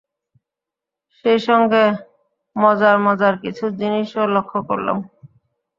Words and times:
সেই 1.17 1.39
সঙ্গে 1.47 1.83
মজারমজার 2.55 3.33
কিছু 3.43 3.65
জিনিসও 3.79 4.23
লক্ষ 4.35 4.53
করলাম। 4.69 4.97